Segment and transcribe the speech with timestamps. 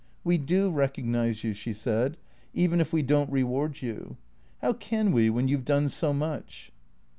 [0.23, 2.17] "We do recognize you," she said,"
[2.55, 4.17] even if we don't reward you.
[4.59, 6.71] How can we, when you 've done so much